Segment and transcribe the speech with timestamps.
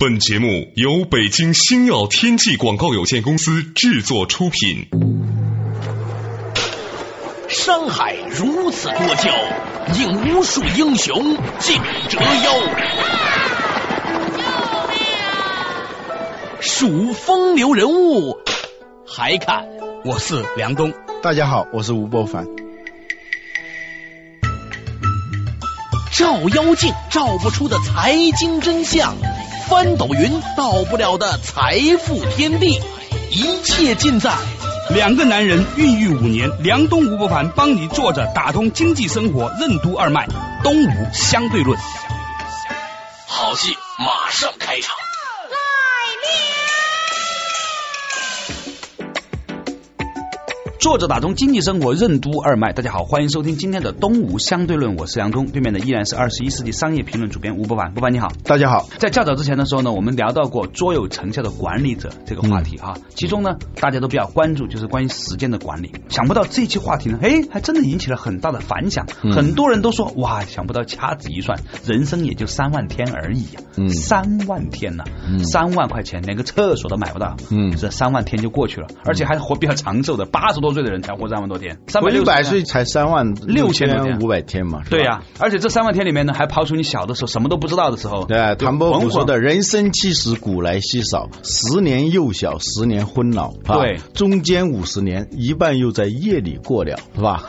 [0.00, 4.86] 本节目由北京星耀天际广告有限公司制作出品。
[7.48, 9.34] 山海如此多娇，
[9.98, 12.52] 引无数英雄竞折腰。
[16.60, 18.38] 数风流人物，
[19.04, 19.66] 还看
[20.04, 20.94] 我是梁东。
[21.24, 22.46] 大家好，我是吴伯凡。
[26.12, 29.16] 照妖镜照不出的财经真相。
[29.68, 32.80] 翻斗云到不了的财富天地，
[33.30, 34.32] 一切尽在
[34.88, 36.50] 两个男人孕育五年。
[36.62, 40.26] 梁东吴不凡帮你坐着打通经济生活任督二脉，
[40.64, 41.78] 东吴相对论，
[43.26, 45.07] 好戏马上开场。
[50.78, 58.88] 作者打通经济生活任督二脉，大家好，欢迎收听今天的东吴相对论，我是梁东，对面的依然是二十一世纪商业评论主编吴伯凡，伯凡你好，大家好。
[58.96, 75.02] 在较早之前的时候呢，我们聊到过卓有成效的管理者这个话题哈，其中呢大家都比较关注就是关于时间的管理，想不到这期话题呢，哎，还真的引起了很大的反响，很多人都说哇，想不到掐指一算，人生也就三万天而已呀，三万天呐，
[75.42, 80.67] 三万块钱连个厕所都买不到，嗯，这三万天就过去了，而且还活比较长寿的八十多。
[80.68, 84.82] 多岁的人才活三万多天，三百六百岁才三万六千五百天嘛？
[84.90, 88.26] 对呀，而且这三万天里面呢，还刨除你小的时候什么都不知道的时候。
[88.26, 93.52] 对，唐伯虎说的“人生七十古来稀少，十年幼小，十年昏老”。
[93.64, 97.46] 对，中间五十年，一半又在夜里过了，是吧？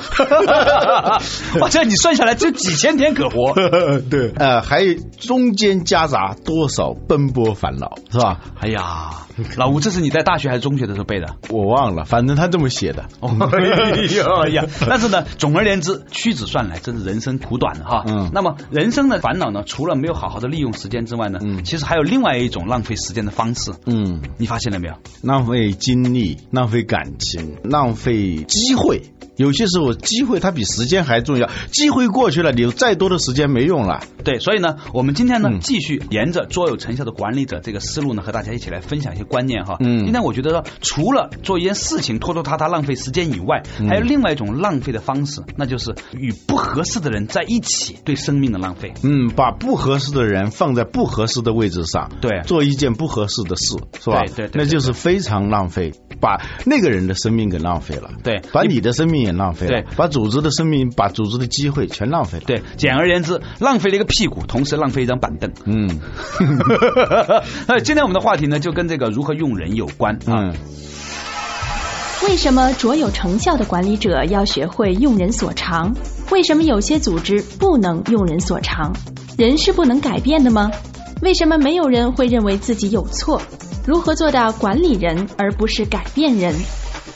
[1.59, 3.54] 哇，这你算下来就几千天可活。
[4.09, 8.39] 对，呃，还有中间夹杂多少奔波烦恼，是吧？
[8.59, 9.11] 哎呀，
[9.58, 11.36] 老吴，这是你在大学还是中学的时候背的？
[11.50, 13.06] 我忘了，反正他这么写的。
[13.22, 18.04] 哎呀，但是呢，总而言之，屈指算来，真是人生苦短哈。
[18.08, 23.72] 嗯，那么人生的烦恼呢，除了没有好好的利用时间之外呢，嗯，其实还有另外一种浪费时间的方式。
[23.86, 24.95] 嗯，你发现了没有？
[25.22, 29.02] 浪费精力，浪费感情，浪费机会。
[29.40, 31.50] 有些时候，机会它比时间还重要。
[31.72, 34.04] 机会过去了，你有再多的时间没用了。
[34.26, 39.77] 对，所以呢，我们今天呢，继续沿着卓有成效的管理者这个思路呢，和大家一起来分享一些观念哈。
[39.80, 48.94] 嗯，今天我觉得说，除了做一件事情拖拖沓沓浪费时间以外，还有另外一种浪费的方式，那就是与不合适的人在一起，对生命的浪费。
[49.04, 54.21] 嗯，把不合适的人放在不合适的位置上，对，做一件不合适的事，是吧？
[54.36, 58.10] 对对，那就是非常浪费，把那个人的生命给浪费了。
[58.24, 59.82] 对，把你的生命也浪费了。
[59.82, 62.44] 对，把组织的生命，把组织的机会全浪费了。
[62.46, 65.52] 对，简而言之，浪费了一个屁股，同时浪费一张板凳。
[65.66, 66.00] 嗯，
[67.84, 70.54] 今天我们的话题呢，就跟这个如何用人有关啊。
[72.28, 75.96] 为什么卓有成效的管理者要学会用人所长？
[76.32, 78.94] 为什么有些组织不能用人所长？
[79.38, 80.70] 人是不能改变的吗？
[81.22, 83.42] 为什么没有人会认为自己有错？
[83.86, 86.54] 如何做到管理人而不是改变人？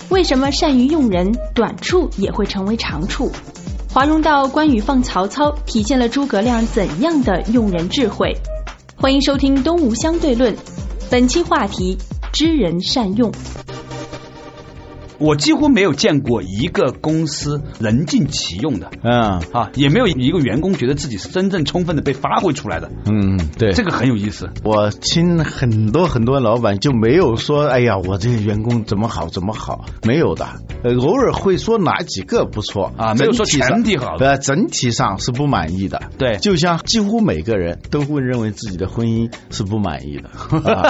[0.10, 3.32] 为什么善于用人，短处也会成为长处？
[3.94, 8.36] 华容道关羽放曹操，体现了诸葛亮怎样的用人智慧？
[8.96, 10.56] 欢迎收听《东吴相对论》，
[11.12, 11.98] 本期话题：
[12.32, 13.32] 知人善用。
[15.20, 19.42] 我几乎没有见过一个公司人尽其用的，嗯。
[19.52, 24.50] 啊，也没有一个员工觉得自己是真正充分的被发挥出来的，嗯，对，这个很有意思。
[24.64, 30.48] 我听很多很多老板就没有说，哎呀，我这个员工怎么好怎么好，没有的，
[30.84, 36.02] 偶尔会说哪几个不错啊，没有说全体好，呃，整体上是不满意的。
[36.18, 40.30] 对，就像几乎每个人都会认为自己的婚姻是不满意的，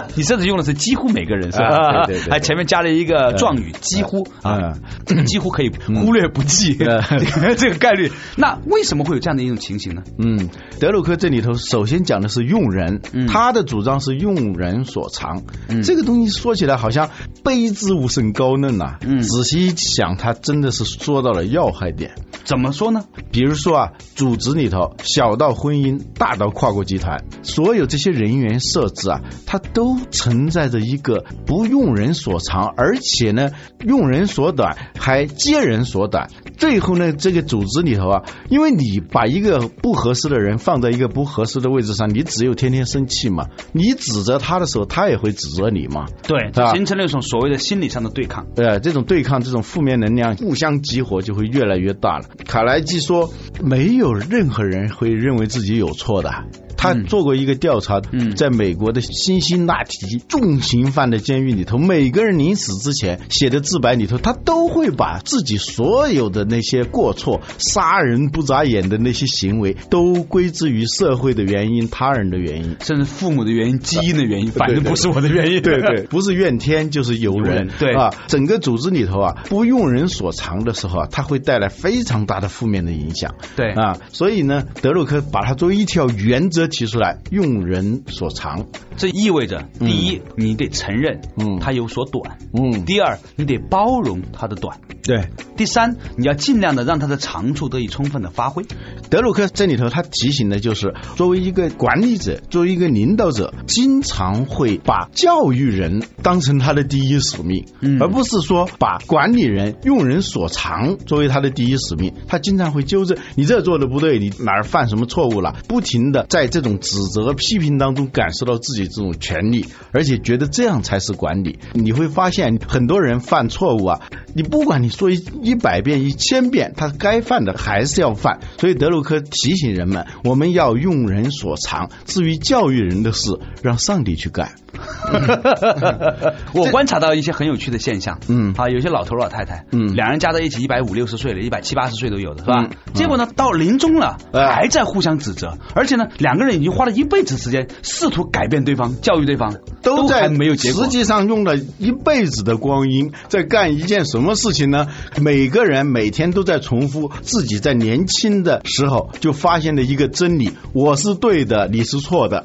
[0.15, 2.05] 你甚至用的是几乎每个人是吧？
[2.05, 4.12] 对对对，还前面加了一个状语几乎。
[4.41, 4.73] 啊，
[5.05, 6.75] 这 个几乎可以忽略不计
[7.57, 8.11] 这个概率。
[8.37, 10.03] 那为什么会有这样的一种情形呢？
[10.17, 15.43] 嗯，德鲁克这里头首先讲的是用人，他的主张是用人所长。
[15.83, 17.09] 这个东西说起来好像
[17.43, 18.97] 卑之无甚高论呐。
[19.01, 22.11] 嗯，仔细一想，他真的是说到了要害点。
[22.43, 23.05] 怎么说呢？
[23.31, 36.29] 比如说啊，组织里头小到婚姻，大到跨国集团，所有这些人员设置啊，它都存在着一个不用人所长，而且呢，用人所短，还接人所短。
[36.57, 43.47] 最后呢，这个组织里头啊，因为你把一个不合适的人放在一个不合适的位置上，你只有天天生气嘛。
[43.71, 46.05] 你指责他的时候，他也会指责你嘛。
[46.27, 48.45] 对，形成了一种所谓的心理上的对抗。
[48.55, 52.25] 对，这种对抗，这种负面能量互相激活，就会越来越大了。
[52.45, 56.31] 卡莱基说：“没有任何人会认为自己有错的。”
[56.77, 72.75] 他做过一个调查，嗯在美国的辛辛那提重刑犯的监狱里头，每个人临死之前写的自白里头，他都会把自己所有的那些过错、杀人不眨眼的那些行为，都归之于社会的原因、他人的原因。
[72.81, 75.61] 甚至父母的原因、基因的原因，反正不是我的原因。
[75.61, 83.35] 对对，不是怨天就是尤人 人，对啊，整个组织里头啊，不用人所长的时候啊，它会带来非常大的负面的影响。
[83.55, 88.67] 对啊，所以呢，德鲁克把它作为一条原则提出来，用人所长。
[88.95, 91.59] 这意味着，第一，你得承认，嗯。
[91.59, 98.65] 他有所短；嗯，第二，你得包容他的短；对，第三，你要尽量的让他的长处得以充分的发挥。
[99.09, 108.01] 德鲁克这里头他提醒的就是，作为一个管理者，作为一个领导者，经常会把教育人当成他的第一使命，嗯。
[108.01, 112.13] 而不是说把管理人用人所长作为他的第一使命。
[112.27, 121.57] 他经常会纠正你这做的不对，你哪儿犯什么错误了，不停的在这种指责、批评当中感受到自己这种权利，而且觉得这样才是管理。
[121.73, 124.01] 你会发现很多人犯错误啊，
[124.35, 128.39] 你不管你说一一百遍、一千遍，他该犯的还是要犯。
[128.59, 134.51] 所以德鲁克提醒人们，我们要用人所长，至于教育人的事，让上帝去干。
[136.53, 142.67] 我观察到一些很有趣的现象，嗯啊，有些老头老太太，嗯两人加在一起一百五六十岁了，一百七八十岁都有的，是吧？
[142.69, 150.89] 嗯结果呢，到临终了哎还在互相指责，而且呢，两个人已经花了一辈子时间试图改变对方、教育对方，都在还没有结果实。
[150.89, 154.87] 际上用了一辈子的光阴，在干一件什么事情呢？
[155.19, 162.43] 每个人每天都在重复自己在年轻的时候就发现的一个真理：我是对的，你是错的。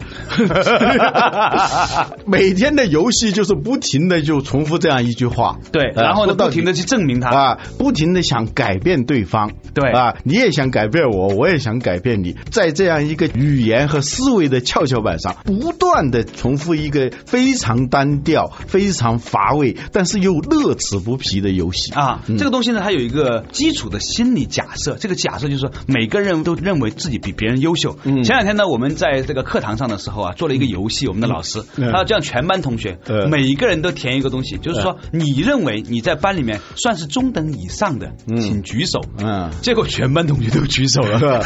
[2.26, 7.28] 每天的游戏就是不停的就重复这样一句话，对，呃然后呢，不停的去证明他。
[7.30, 21.92] 啊，不停的想改变对方，对啊，你也想改变我，我也想改变你，在这样一个语言和思维的跷跷板上，不断的重复一个非常单调、非常乏味，但是又乐此不疲的游戏。
[21.92, 22.36] 啊，嗯。
[22.38, 24.96] 这个东西呢，它有一个基础的心理假设。
[25.00, 27.98] 这个假设就是说，每个人都认为自己比别人优秀。
[28.04, 28.22] 嗯。
[28.22, 31.90] 前两天呢，我们在这个课堂上的时候啊，做了一个游戏，我们的老师嗯。
[31.90, 38.40] 他要让全班同学嗯每一个人都填一个东西，就是说你认为你在班里面算是中等以上的，嗯。
[38.40, 39.00] 请举手。
[39.18, 41.42] 嗯，结果全班同学都举手了。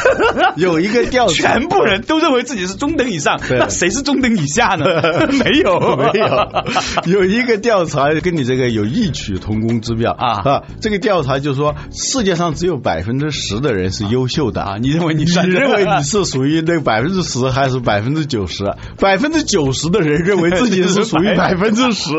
[0.57, 4.85] 有一个调， 全部人都认为自己是中等以上，对那谁是中等以下呢？
[5.43, 10.63] 没有，没有，有一个调查跟你这个有异曲同工之妙啊啊！
[10.81, 18.63] 这个调查就说，世界上只有百分之十的人是优秀的啊你认为你你认为你是属于那百分之十还是百分之九十？
[18.99, 22.09] 百分之九十的人认为自己是 属于百分之十，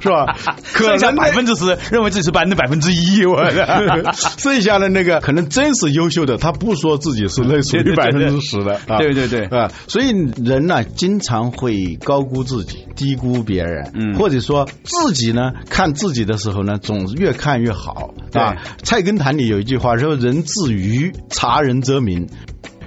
[0.00, 0.36] 是吧？
[0.72, 4.12] 可能百分之十认为自己是班的百分之一，我的。
[4.38, 10.10] 剩下的那个可能真是优秀的，他不说自己是那属于百分之十的，对对啊，所以
[10.42, 14.14] 人呢经常会高估自己，低估别人，嗯。
[14.14, 18.40] 或者说自己呢看自己的时候呢，总是越看越好对。
[18.42, 18.56] 啊。
[18.82, 22.26] 菜根谭里有一句话说：“人自愚，察人则明；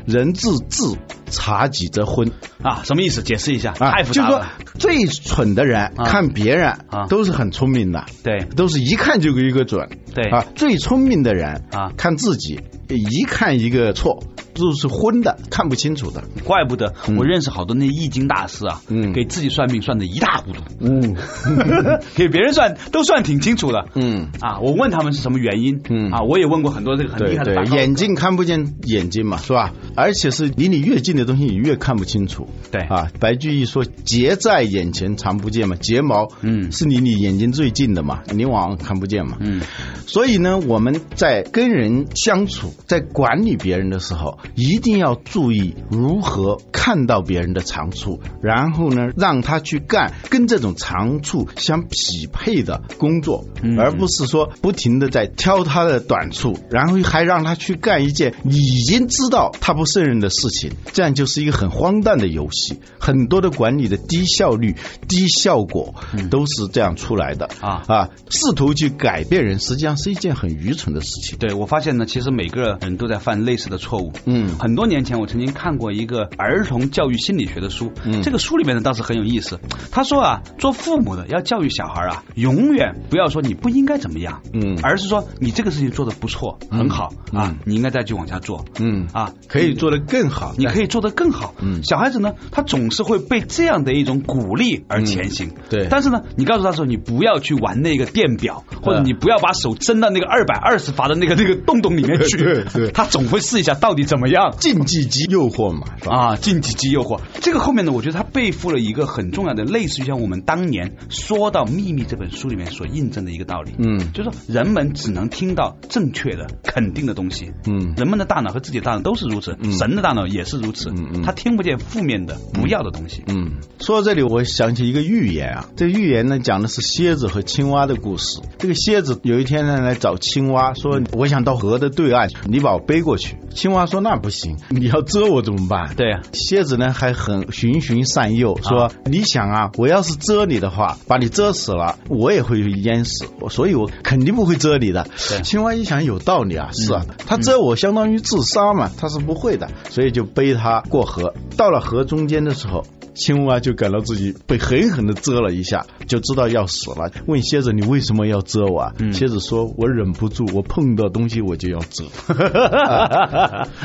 [0.06, 0.84] 人自智，
[1.30, 2.32] 察己则昏。”
[2.64, 3.22] 啊，什么意思？
[3.22, 4.52] 解释一下，啊，就是说太复杂了。
[4.80, 9.88] 最蠢的人啊看别人啊都是很聪明的，对都是一看就有一个准。
[10.14, 14.24] 对啊，最聪明的人啊看自己一看一个错，
[14.54, 16.24] 都是昏的，看不清楚的。
[16.44, 21.16] 怪不得嗯我认识好多那易经大师啊，嗯给自己算命算的一塌糊涂，嗯
[22.16, 23.86] 给别人算都算挺清楚的。
[23.96, 29.74] 嗯，啊，我问他们是什么原因，嗯啊，我也问过很多这个很厉害的眼睛看不见眼睛嘛，是吧？
[29.96, 32.48] 而且是离你越近的东西，你越看不清楚。
[32.72, 32.82] 对。
[32.84, 36.72] 啊，白居易说：“睫在眼前常不见嘛，睫毛嗯。
[36.72, 39.38] 是离你眼睛最近的嘛，你往往看不见嘛。
[39.40, 39.62] 嗯，
[40.08, 53.80] 所以呢，我们在跟人相处，在管理别人的时候，一定要注意如何看到别人的长处，然后呢，让他去干跟这种长处相匹配的工作，嗯。
[53.80, 62.80] 而不是说不停的在挑他的短处，然后还让他去干一件已经知道他不胜任的事情，这样就是一个很荒诞的游戏。
[63.00, 64.76] 很多的管理的低效率、
[65.08, 65.94] 低效果
[66.32, 68.10] 都是这样出来的啊啊！
[68.30, 71.38] 试图去改变人，实际上是一件很愚蠢的事情。
[71.38, 74.12] 对我发现呢，其实每个人都在犯类似的错误。
[74.26, 79.60] 嗯很多年前我曾经看过一个儿童教育心理学的书，嗯这个书里面呢倒是很有意思。
[79.92, 88.66] 他说啊，做父母的要教育小孩啊，永远不要说你不应该怎么样，嗯而是说你这个事情做的不错，很好啊嗯，你应该再去往下做。
[88.80, 90.56] 嗯啊，可以做得更好。
[90.58, 91.54] 你可以做得更好。
[91.62, 95.48] 嗯小孩子呢，他总是会被这样的一种鼓励而前行。
[95.50, 102.38] 嗯对但是呢，你告诉他说，你不要去玩那个电表，或者嗯你不要把手伸到那个二百二十伏的那个那个洞洞里面去。
[102.38, 104.56] 对对他总会试一下到底怎么么样？
[104.58, 106.16] 禁忌机诱惑嘛，是吧？
[106.16, 113.74] 啊，禁忌机诱惑，这个后面呢，我觉得他背负了一个很重要的，类似于像我们当年说到《秘密》这本书里面所印证的一个道理。
[113.78, 117.52] 嗯就是说人们只能听到正确的、肯定的东西。
[117.68, 120.85] 嗯人们的大脑和自己的大脑都是如此，神的大脑也是如此。
[120.92, 123.24] 嗯嗯他听不见负面的、不要的东西。
[123.28, 125.70] 嗯，说到这里，我想起一个寓言啊。
[125.76, 128.40] 这个寓言呢，讲的是蝎子和青蛙的故事。
[128.58, 145.08] 这个蝎子有一天呢，来找青蛙说：“我想到河的对岸，你把我背过去。”青蛙说：“那不行，你要蛰我怎么办？”对呀蝎子呢还很循循善诱，说：“你想啊，我要是蛰你的话，把你蛰死了，我也会淹死，所以我肯定不会蛰你的。”
[145.44, 151.34] 青蛙一想有道理啊，是啊，他蛰我相当于自杀嘛，他是不会的，所以就背他过河。
[151.58, 152.84] 到了河中间的时候。
[153.16, 157.12] 青蛙就感到自己被狠狠的蛰了一下，就知道要死了。
[157.26, 162.06] 问蝎子：“你为什么要蛰我啊？”蝎子说：“我忍不住，我碰到东西我就要蛰。
[162.28, 163.68] 啊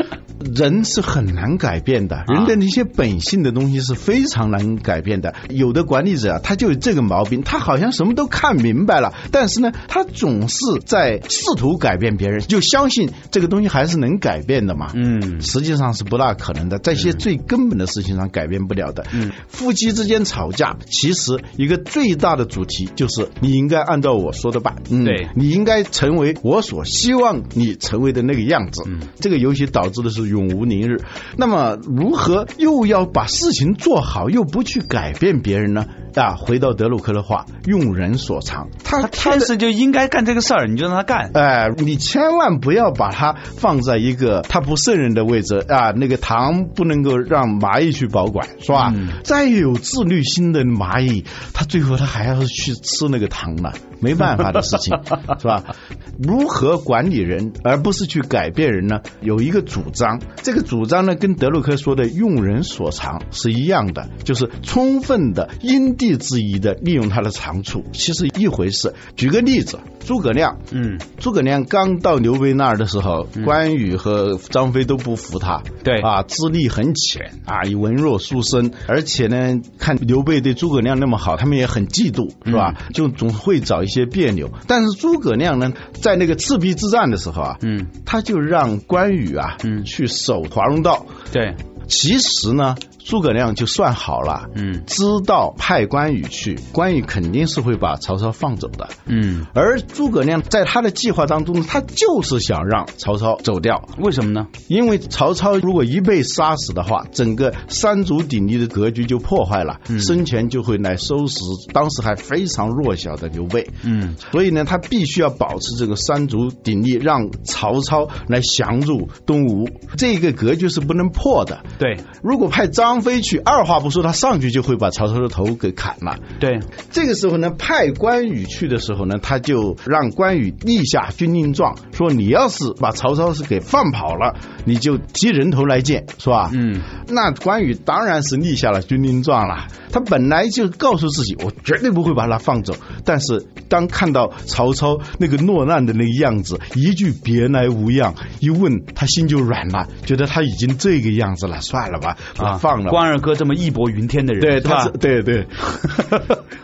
[0.54, 5.34] 人是很难改变的，人的那些本性的东西是非常难改变的。
[5.50, 10.56] 有的管理者啊，他就有这个毛病，他好像什么都看明白了，但是呢，他总是
[10.86, 14.92] 在试图改变别人，就相信这个东西还是能改变的嘛。
[14.94, 19.04] 嗯实际上是不大可能的，在一些最根本的事情上改变不了的。
[19.12, 28.82] 嗯，夫妻之间吵架，其实一个最大的主题就是你应该按照我说的办，嗯对你应该成为我所希望你成为的那个样子。
[28.86, 30.98] 嗯，这个游戏导致的是永无宁日。
[31.36, 35.86] 那么，如何又要把事情做好，又不去改变别人呢？
[36.14, 41.30] 啊，回到德鲁克的话，用人所长，他他天的生就应该干这个事儿，你就让他干。
[41.34, 45.92] 哎，你千万不要把他放在一个他不胜任的位置啊！
[45.92, 48.92] 那个糖不能够让蚂蚁去保管，是吧？
[48.94, 54.96] 嗯再有自律心的蚂蚁，他最后他还要去吃那个糖呢，没办法的事情，
[55.38, 55.64] 是吧？
[56.22, 59.00] 如何管理人，而不是去改变人呢？
[59.20, 68.94] 有一个主张，这个主张呢，跟德鲁克说的“用人所长”是一样的，就是充分的因地制宜的利用他的长处，其实一回事。
[69.16, 82.74] 举个例子，诸葛亮，嗯，诸葛亮刚到刘备那儿的时候，关羽和张飞都不服他，对啊，资历很浅啊，以文弱书生，而且呢，看刘备对诸葛亮那么好，他们也很嫉妒，是吧？
[82.92, 84.50] 就总会找一些别扭。
[84.66, 91.04] 但是诸葛亮呢，在那个赤壁之战的时候啊，嗯，他就让关羽啊，嗯去守华容道。
[91.30, 91.54] 对，
[91.90, 98.88] 其实呢，诸葛亮就算好了，嗯知道派关羽去，关羽肯定是会把曹操放走的。
[99.06, 104.46] 嗯，而诸葛亮在他的计划当中，他就是想让曹操走掉，为什么呢？
[104.68, 111.40] 因为曹操如果一被杀死的话，整个三足鼎立的格局就破坏了，生前就会来收拾
[111.72, 113.68] 当时还非常弱小的刘备。
[113.82, 121.64] 嗯所以呢，他必须要保持这个三足鼎立，让曹操来降入东吴，这个格局是不能破的。
[121.80, 126.18] 对如果派张飞去，二话不说，他上去就会把曹操的头给砍了。
[126.38, 126.60] 对，
[126.90, 136.50] 这个时候呢，派关羽去的时候呢，他就让关羽立下军令状，说你要是把曹操是给放跑了，你就提人头来见，是吧？
[136.52, 139.68] 嗯，那关羽当然是立下了军令状了。
[139.90, 142.74] 他本来就告诉自己，我绝对不会把他放走。
[143.06, 152.90] 但是当看到曹操那个落难的那个样子，一句别来无恙，一问他心就软了，觉得他已经这个样子了，算了吧，啊放了。
[152.90, 154.88] 关二哥这么义薄云天的人，对，是吧？
[155.00, 155.46] 对对，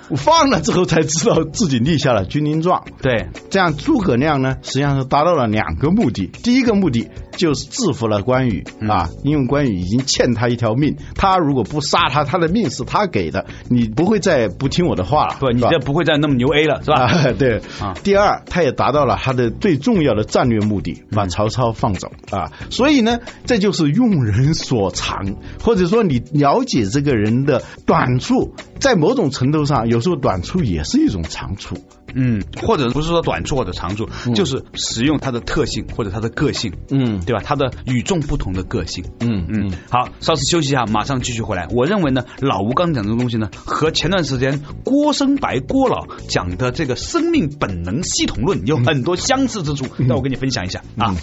[0.08, 2.82] 我 放了之后才知道自己立下了军令状。
[3.00, 6.26] 对，这样诸葛亮呢，实际上是达到了两个目的。
[6.26, 17.02] 第一个目的就是制服了关羽、啊，因为关羽已经欠他一条命，他如果不杀他，他的命是他给的，你不会再不听我的话了，不，你是吧这不会再那么牛 A 了，是吧？
[17.02, 22.50] 啊， 对啊第二，他也达到了他的最重要的战略目的，把曹操放走啊。
[22.70, 31.76] 所以呢，这就是用人所长，或者说你了解这个人的短处，在某种程度上，有时候短处也是一种长处。
[32.18, 37.42] 嗯，或者不是说短处或者长处，就是使用它的特性或者它的个性，嗯对吧？
[37.44, 39.04] 它的与众不同的个性。
[39.20, 41.68] 嗯嗯，好，稍事休息一下，马上继续回来。
[41.72, 51.14] 我认为呢，老吴刚讲这个东西呢，和前段时间郭生白郭老讲的这个生命本能系统论有很多相似之处，那我跟你分享一下啊。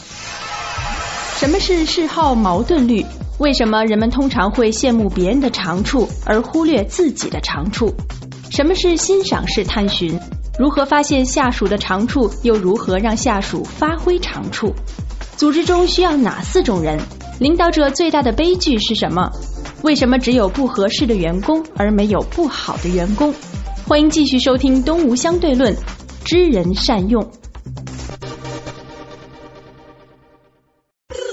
[1.44, 3.06] 什么是嗜好矛盾律？
[3.40, 7.94] 为什么人们通常会羡慕别人的长处，而忽略自己的长处？
[8.50, 10.18] 什么是欣赏式探寻？
[10.58, 14.74] 如何发现下属的长处，又如何让下属发挥长处？
[15.36, 16.98] 组织中需要哪四种人？
[17.42, 19.30] 领导者最大的悲剧是什么？
[19.82, 23.34] 为什么只有不合适的员工，而没有不好的员工？
[23.86, 25.76] 欢迎继续收听《东吴相对论》，
[26.24, 27.30] 知人善用。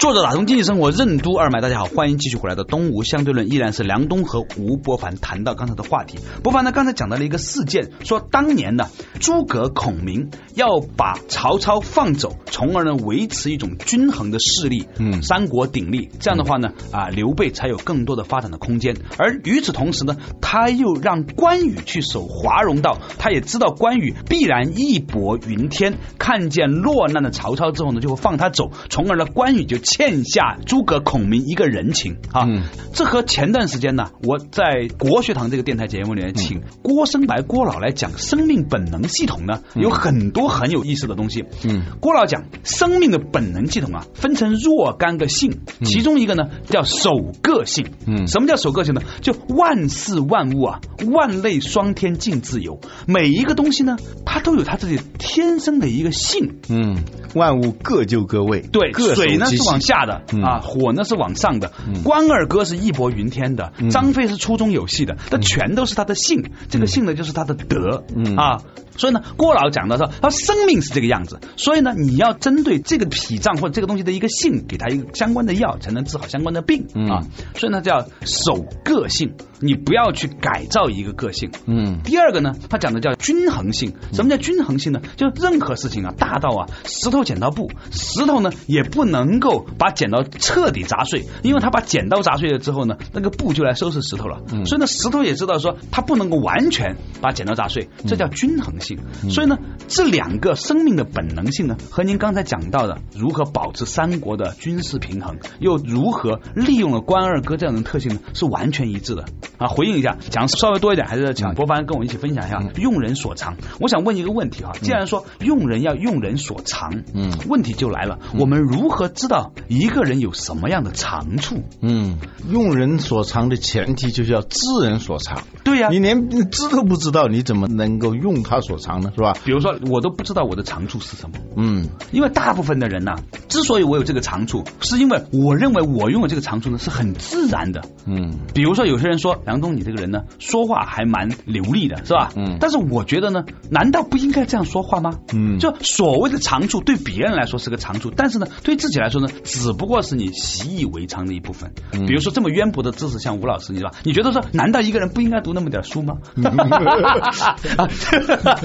[0.00, 6.18] 作者打通经济生活任督二脉，大家好，欢迎继续回来的东吴相对论，依然是梁东和吴伯凡谈到刚才的话题。
[6.42, 8.88] 伯凡呢，刚才讲到了一个事件，说当年呢，
[9.20, 16.08] 诸葛孔明要把曹操放走，从而呢维持一种均衡的势力，嗯三国鼎立。
[16.18, 18.96] 这样的话呢，啊，刘备才有更多的发展的空间。
[19.18, 32.44] 而与此同时呢，他又让关羽去守华容道，他也知道关羽必然义薄云天，看见落难的曹操之后呢，就会放他走，从而呢，关羽就欠下诸葛孔明一个人情啊。
[32.46, 41.44] 嗯这和前段时间呢，我在国学堂这个电台节目里面请郭生白郭老来讲生命本能系统呢，有很多很有意思的东西。
[41.64, 47.10] 嗯，郭老讲生命的本能系统啊，分成若干个性，其中一个呢叫守
[47.42, 47.86] 个性。
[48.06, 49.02] 嗯什么叫守个性呢？
[49.22, 50.80] 就万事万物啊，
[51.10, 56.56] 万类双天竞自由，每一个东西呢，它都有它自己天生的一个性。
[56.68, 56.98] 嗯，
[57.34, 61.72] 万物各就各位，对，各水呢是其性往下的、嗯啊，火呢是往上的。
[62.04, 68.62] 关二哥是义薄云天的，嗯张飞是粗中有细的，那全都是他的性，这个性呢就是他的德、嗯啊。
[68.96, 77.20] 所以呢，郭老讲的说，他生命是这个样子，所以呢，你要针对这个脾脏或者这个东西的一个性，给他一个相关的药，才能治好相关的病、嗯啊。
[77.54, 81.50] 所以呢，叫守个性，你不要去改造一个个性。
[81.66, 83.94] 嗯第二个呢，他讲的叫均衡性。
[84.12, 85.00] 什么叫均衡性呢？
[85.16, 94.40] 就任何事情啊，大到啊石头剪刀布，石头呢也不能够把剪刀彻底砸碎，因为他把剪刀砸碎了之后呢，那个布就来收拾石头了。
[94.52, 98.98] 嗯所以呢，石头也知道说他不能够完全把剪刀砸碎，这叫均衡性。
[99.30, 99.58] 所以呢，
[99.88, 109.24] 这两个生命的本能性呢，和您刚才讲到的如何保持三国的军事平衡，又如何利用了关二哥这样的特性呢，是完全一致的
[109.58, 109.68] 啊。
[109.68, 113.56] 回应一下，讲稍微多一点，还是请博凡跟我一起分享一下用人所长。
[113.78, 121.62] 我想问一个问题哈，既然说用人要用人所长，嗯问题就来了，我们如何知道一个人有什么样的长处？
[121.80, 122.18] 嗯，
[122.50, 125.42] 用人所长的前提就是要知人所长。
[125.64, 129.10] 对呀、你连知都不知道，你怎么能够用他所长呢？
[129.16, 129.34] 是吧？
[129.44, 131.36] 比如说，我都不知道我的长处是什么。
[131.56, 133.16] 嗯因为大部分的人呐、
[133.48, 137.82] 之所以我有这个长处，是因为我认为我拥有这个长处呢是很自然的。
[138.06, 142.30] 嗯比如说，有些人说梁东，你这个人呢，说话还蛮流利的，是吧？
[142.36, 145.18] 嗯但是我觉得呢，难道不应该这样说话吗？
[145.34, 151.72] 嗯就所谓的长处，对别人来说是个长处，但是呢，对自己来说呢，只不过是你习以为常的一部分。
[151.92, 153.90] 嗯比如说这么渊博的知识，像吴老师，你知道？
[154.04, 156.18] 你觉得说，难道一个人不应该读那么点书吗？
[157.76, 157.88] 啊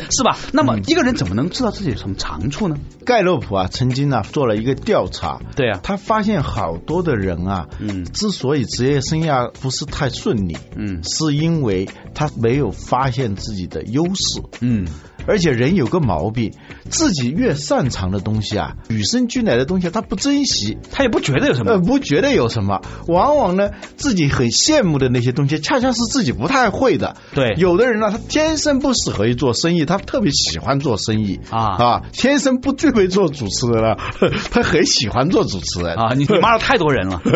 [0.09, 0.37] 是吧？
[0.53, 2.77] 那么一个人怎么能知道自己有什么长处呢？
[3.05, 14.41] 盖洛普啊，曾经啊做了一个调查，对啊他发现好多的人啊，嗯之所以职业生涯不是太顺利，嗯是因为他没有发现自己的优势。
[14.61, 14.87] 嗯
[15.27, 16.53] 而且人有个毛病，
[16.89, 21.79] 自己越擅长的东西啊，与生俱来的东西，他不珍惜，他也不觉得有什么呃，。
[21.79, 22.81] 不觉得有什么。
[23.07, 27.15] 往往呢，自己很羡慕的那些东西，恰恰是自己不太会的。
[27.33, 33.97] 对有的人呢，他天生不适合于做生意，他特别喜欢做生意啊啊，天生不具备做主持人了，
[34.51, 37.21] 他很喜欢做主持人啊，你你骂了太多人了。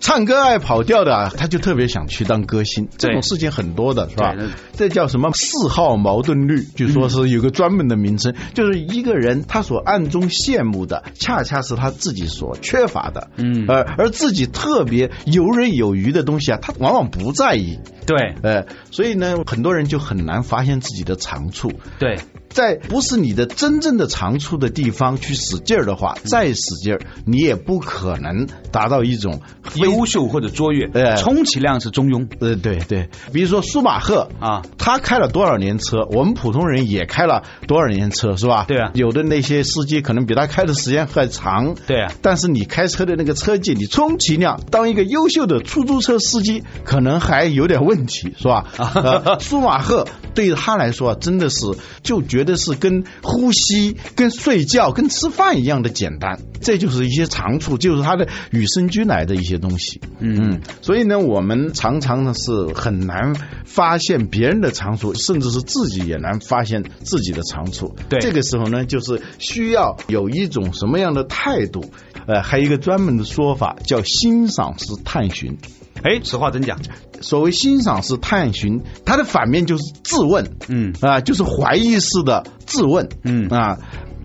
[0.00, 4.34] 唱歌爱跑调的啊，他就特别想去当歌星，这种事情很多的是吧？
[4.76, 6.60] 这叫什么四号矛盾律？
[6.74, 13.30] 据说是有个专门的名称，就是一个人他所暗中羡慕的，恰恰是他自己所缺乏的。
[13.36, 17.78] 嗯而而自己特别游刃有余的东西啊，他往往不在意。
[18.06, 21.70] 对呃，所以呢，很多人就很难发现自己的长处。
[22.00, 22.18] 对，
[22.58, 29.40] 在不是你的真正的长处的地方去使劲儿的话，再使劲儿，你也不可能达到一种
[29.76, 34.62] 优秀或者卓越，呃充其量是中庸呃，对对，比如说舒马赫啊。
[34.76, 36.08] 他开了多少年车？
[36.10, 38.64] 我们普通人也开了多少年车，是吧？
[38.66, 41.76] 对啊有的那些司机可能比他开的时间还长。
[41.86, 48.64] 对啊但是你开车的那个车技，你充其量当一个优秀的出租车司机，可能还有点问题，是吧？
[48.78, 51.58] 呃舒马赫对于他来说啊，真的是
[52.02, 60.00] 就觉得是跟呼吸、跟睡觉、跟吃饭一样的简单，这就是一些长处，就是他的与生俱来的一些东西。
[60.18, 63.34] 嗯，所以呢，我们常常呢是很难
[63.64, 67.94] 发现别人的长处，甚至是自己也难发现自己的长处。
[68.08, 71.90] 对这个时候呢，就是需要有一种什么样的态度？
[72.28, 75.56] 呃，还有一个专门的说法叫欣赏式探寻。
[76.02, 76.78] 哎，此话怎讲？
[77.22, 80.56] 所谓欣赏式探寻，它的反面就是质问。
[80.68, 83.08] 嗯啊，就是怀疑式的质问。
[83.24, 83.78] 嗯啊。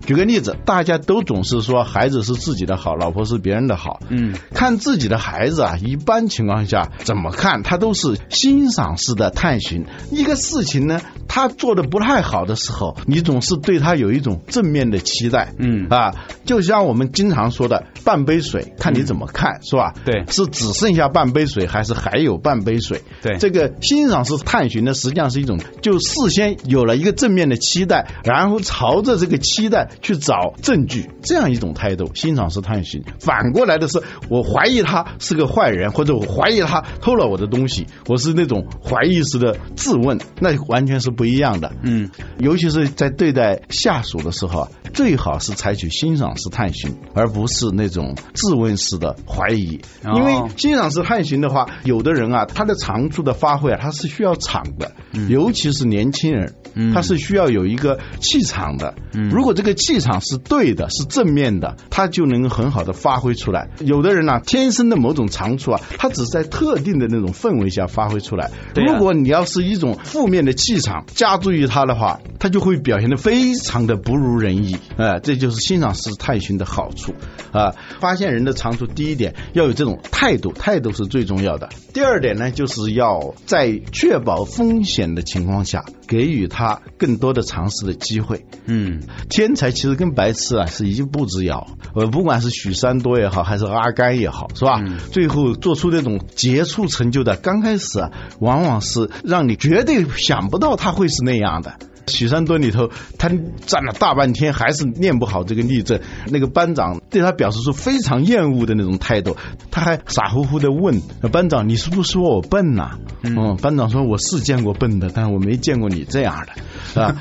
[0.06, 4.00] 举个例子，大家都总是说孩子是自己的好，老婆是别人的好。
[4.10, 9.86] 嗯，看自己的孩子啊，一般情况下怎么看，他都是欣赏式的探寻。
[10.10, 15.54] 一个事情呢，他做的不太好的时候，你总是对他有一种正面的期待。
[15.58, 16.14] 嗯啊，
[16.44, 19.94] 就像我们经常说的，半杯水，看你怎么看，是吧？
[20.04, 23.02] 对是只剩下半杯水，还是还有半杯水？
[23.22, 33.02] 对这个欣赏式探寻呢，实际上是一种就事先有了一个正面的期待，然后朝着这个期待去找证据，这样一种态度，欣赏式探寻。
[33.20, 41.72] 反过来的是，我怀疑他是个坏人，或者我怀疑他偷了我的东西，我是那种怀疑式的质问，那完全是不一样的。
[41.82, 49.80] 嗯，尤其是在对待下属的时候啊，最好是采取欣赏式探寻，而不是那种质问式的怀疑。
[50.04, 54.92] 哦因为欣赏式探寻的话，有的人啊，他的长处的发挥啊，他是需要场的，
[55.28, 58.94] 尤其是年轻人，嗯他是需要有一个气场的。
[59.12, 63.68] 嗯如果这个气场是对的，是正面的，他就能很好的发挥出来。
[63.80, 68.46] 有的人呢、天生的某种长处啊，他只是在特定的那种氛围下发挥出来。
[68.46, 74.76] 啊如果你要是一种负面的气场加注于他的话，他就会表现得非常的不如人意。
[74.96, 77.12] 哎、这就是欣赏式探寻的好处
[77.52, 77.74] 啊！
[78.00, 81.68] 发现人的长处，第一点要有这种态度，态度是最重要的。
[81.92, 88.44] 第二点呢，就是要在确保风险的情况下，给予他更多的尝试的机会。
[88.66, 91.66] 嗯，天才其实跟白痴啊是一步之遥。
[91.94, 94.82] 呃，不管是许三多也好，还是阿甘也好，是吧？
[95.12, 101.78] 最后做出那种杰出成就的，刚开始啊，往往是让你绝对想不到他会是那样的。
[102.06, 103.28] 许三多里头，他
[103.66, 106.00] 站了大半天，还是念不好这个立正。
[106.26, 109.36] 那个班长对他表示出非常厌恶的那种态度，
[109.70, 111.00] 他还傻乎乎的问
[111.32, 116.52] 班长：“你是不是说我笨呐、嗯，班长说：“我是见过笨的，但我没见过你这样的
[116.92, 117.16] 是吧。”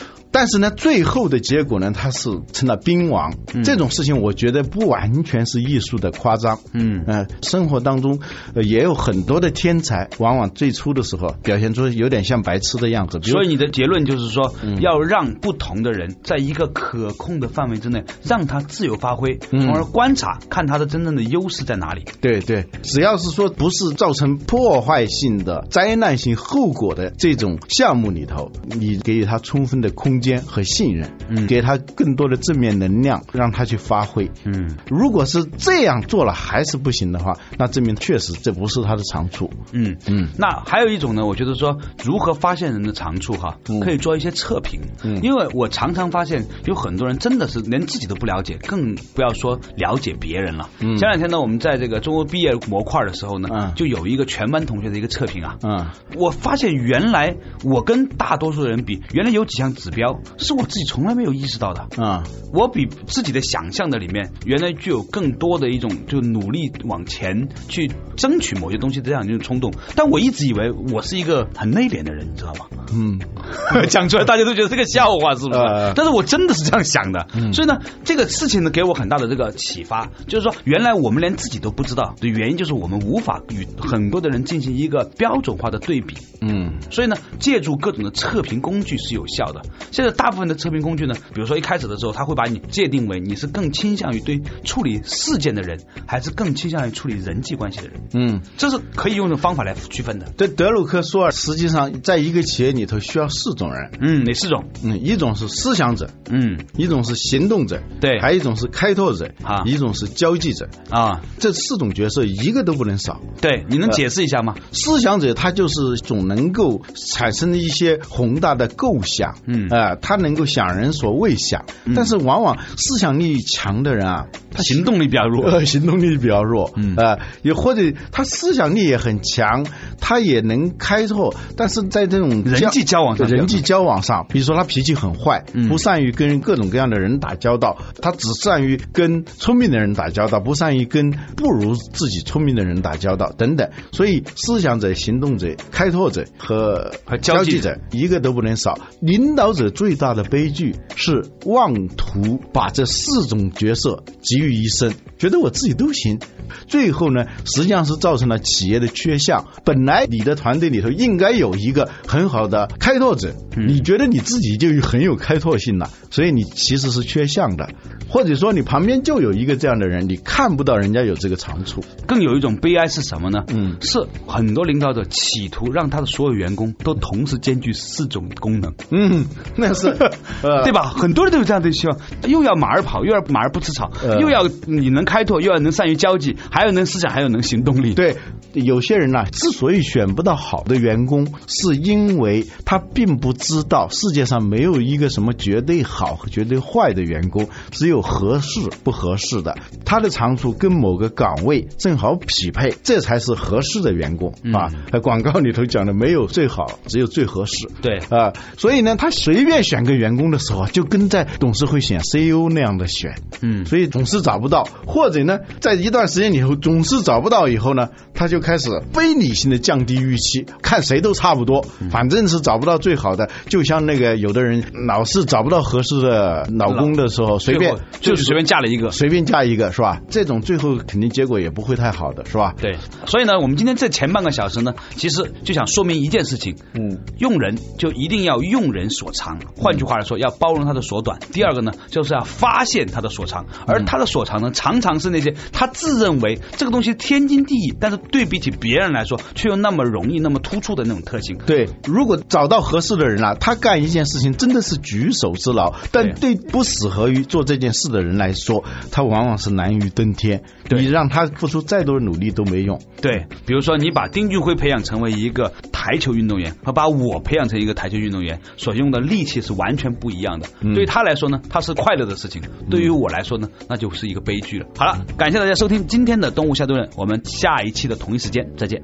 [0.32, 3.34] 但是呢，最后的结果呢，他是成了兵王。
[3.64, 6.58] 这种事情，我觉得不完全是艺术的夸张。
[6.72, 8.20] 嗯呃，生活当中、
[8.54, 13.20] 呃、也有很多的天才，往往最初的时候表现出有点像白痴的样子。
[13.22, 22.04] 所以你的结论就是说，要让不同的人在一个可控的范围之内，让他自由发挥，嗯从而观察，看他的真正的优势在哪里。
[22.20, 34.30] 对对，只要是说不是造成破坏性的灾难性后果的这种项目里头，你给予他充分的空间和信任，嗯给他更多的正面能量，让他去发挥。
[34.44, 39.50] 嗯如果是这样做了还是不行的话，那证明确实这不是他的长处。
[39.72, 44.80] 嗯嗯那还有一种呢，我觉得说如何发现人的长处哈，可以做一些测评。
[45.02, 50.68] 嗯因为我常常发现有很多人真的是连自己都不了解，更不要说了解别人了。
[50.80, 55.56] 嗯前两天呢，我们在这个中国毕业模块的时候呢，嗯就有一个全班同学的一个测评啊。
[55.62, 61.86] 嗯我发现原来我跟大多数人比，原来有几项指标是我自己从来没有意识到的。
[62.02, 69.72] 啊我比自己的想象的里面，原来具有更多的一种就努力往前去争取某些东西的这样一种冲动。
[69.94, 72.66] 但我一直以为我是一个很内敛的人，你知道吗？
[72.92, 73.20] 嗯
[73.88, 75.58] 讲出来大家都觉得是个笑话，是不是？
[75.60, 77.28] 呃但是我真的是这样想的。
[77.34, 86.16] 嗯所以呢，这个事情呢给我很大的这个启发，就是说原来我们连自己都不知道的原因，就是我们无法与很多的人进行一个标准化的对比。
[86.40, 89.62] 嗯所以呢，借助各种的测评工具是有效的。
[90.00, 100.32] 现在大部分的测评工具呢，比如说一开始的时候，他会把你界定为你是更倾向于对处理事件的人，还是更倾向于处理人际关系的人，嗯，这是可以用的方法来区分的。
[100.38, 104.70] 对德鲁克说，实际上在一个企业里头需要四种人，嗯，哪四种？
[104.82, 106.58] 嗯，一种是思想者，嗯。
[106.78, 108.18] 一种是行动者，对。
[108.22, 109.64] 还有一种是开拓者，啊。
[109.66, 113.20] 一种是交际者，啊，这四种角色一个都不能少。
[113.42, 114.54] 对，你能解释一下吗？
[114.72, 119.68] 思想者他就是总能够产生一些宏大的构想，嗯。
[119.68, 125.44] 啊、他能够想人所未想，但是往往思想力强的人啊，他行动力比较弱。
[125.50, 129.66] 呃，行动力比较弱，嗯呃，也或者他思想力也很强，
[130.00, 143.70] 他也能开拓，但是在这种人际交往上人际交往上，比如说他脾气很坏，嗯不善于跟各种各样的人打交道，他只善于跟聪明的人打交道，不善于跟不如自己聪明的人打交道等等。
[143.92, 148.78] 所以，思想者、行动者、开拓者和和交际者一个都不能少。
[149.00, 156.18] 领导者最大的悲剧是妄图把这四种角色集于一身，觉得我自己都行。
[156.66, 159.46] 最后呢，实际上是造成了企业的缺项。
[159.64, 167.70] 本来你的团队里头应该有一个很好的开拓者，你觉得你自己就很有开拓性了，所以你其实是缺项的，
[168.06, 171.82] 或者说你旁边就有一个这样的人，你看不到人家有这个长处。
[172.06, 173.44] 更有一种悲哀是什么呢？
[173.48, 178.74] 嗯是很多领导者企图让他的所有员工都同时兼具四种功能。
[178.90, 179.24] 嗯，
[179.60, 179.88] 那是
[180.42, 180.82] 呃对吧？
[180.82, 187.94] 很多人都有这样的希望，又要马儿跑，又要马儿不吃草，呃又要你能开拓，又要能善于交际，还要能思想，还要能行动力。
[187.94, 188.16] 对，
[188.54, 199.56] 有些人呢、之所以选不到好的员工，是因为他并不知道世界上没有一个什么绝对好和绝对坏的员工，只有合适不合适的。
[199.84, 204.70] 他的长处跟某个岗位正好匹配，这才是合适的员工、嗯啊。
[204.92, 207.52] 呃广告里头讲的没有最好，只有最合适。
[207.82, 213.14] 对啊、所以呢，他随便选个员工的时候，就跟在董事会选 CEO 那样的选。
[213.42, 223.30] 嗯所以总是找不到，或者呢，在一段时间以后总是找不到以后呢，他就开始非理性的降低预期，看谁都差不多，反正是找不到最好的。
[223.48, 228.90] 就像那个有的人老是找不到合适的老公的时候，随便就是随便嫁了一个。
[228.90, 230.00] 随便嫁一个是吧？
[230.10, 232.54] 这种最后肯定结果也不会太好的是吧？
[232.60, 239.39] 对，所以呢，我们今天这前半个小时呢，其实就想说明一件事情：嗯，用人就一定要用人所长。
[239.56, 241.18] 换句话来说，要包容他的所短。
[241.32, 251.38] 第二个呢，就是要发现他的所长，而他的所长呢，常常是那些他自认为这个东西天经地义，但是对比起别人来说，却又那么容易、那么突出的那种特性。
[251.46, 260.42] 对，如果找到合适的人了、他干一件事情真的是举手之劳，但对不适合于做这件事的人来说，他往往是难于登天。
[260.70, 262.80] 你让他付出再多的努力都没用。
[263.02, 270.46] 对，比如说你把丁俊晖培养成为一个台球运动员，和把我培养成一个台球运动员，所用的力气是完全不一样的。
[270.60, 274.66] 嗯对于他来说呢，他是快乐的事情；对于我来说呢，那就是一个悲剧了。
[274.76, 278.82] 好了，感谢大家收听今天的《动物下对论》，我们下一期的同一时间再见。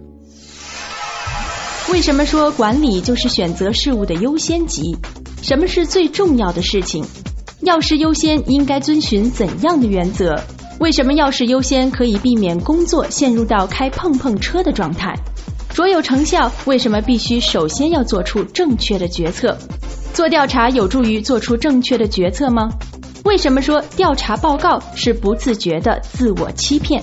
[1.92, 4.96] 为什么说管理就是选择事物的优先级？
[5.42, 7.04] 什么是最重要的事情？
[7.62, 10.34] 要事优先应该遵循怎样的原则？
[10.78, 15.14] 为什么要事优先可以避免工作陷入到开碰碰车的状态？
[15.70, 19.56] 卓有成效为什么必须首先要做出正确的决策？
[20.16, 22.70] 做调查有助于做出正确的决策吗？
[23.24, 27.02] 为什么说调查报告是不自觉的自我欺骗？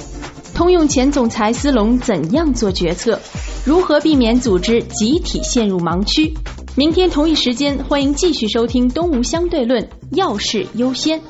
[0.55, 3.19] 通用前总裁斯隆怎样做决策？
[3.63, 6.33] 如何避免组织集体陷入盲区？
[6.75, 9.79] 明天同一时间，欢迎继续收听《东吴相对论》，
[10.13, 11.21] 要事优先。